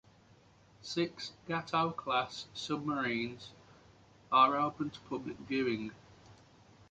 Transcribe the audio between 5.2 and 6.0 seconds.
viewing.